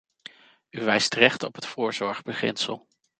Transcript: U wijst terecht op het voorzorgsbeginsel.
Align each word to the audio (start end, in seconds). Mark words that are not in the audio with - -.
U 0.69 0.83
wijst 0.83 1.09
terecht 1.09 1.43
op 1.43 1.55
het 1.55 1.65
voorzorgsbeginsel. 1.65 2.87